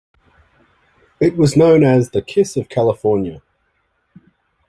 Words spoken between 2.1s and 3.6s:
Kiss of California.